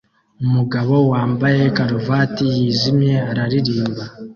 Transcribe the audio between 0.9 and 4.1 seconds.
wambaye karuvati yijimye araririmba